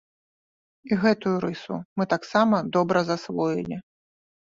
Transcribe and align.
І 0.89 0.97
гэтую 1.03 1.35
рысу 1.45 1.77
мы 1.99 2.09
таксама 2.17 2.65
добра 2.79 3.07
засвоілі. 3.15 3.83